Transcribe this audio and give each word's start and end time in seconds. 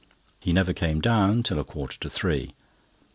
He 0.39 0.51
never 0.51 0.73
came 0.73 0.99
down 0.99 1.43
till 1.43 1.59
a 1.59 1.63
quarter 1.63 1.99
to 1.99 2.09
three. 2.09 2.55